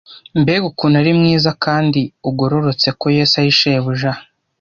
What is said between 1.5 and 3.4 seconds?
kandi ugororotse ko yesu